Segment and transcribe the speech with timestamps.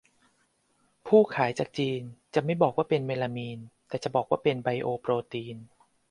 [1.07, 2.01] ผู้ขายจากจีน
[2.33, 3.59] จะไม่บอกว่าเป็นเมลามีน
[3.89, 5.57] แต่บอกว่าเป็นไบโอโปรตีน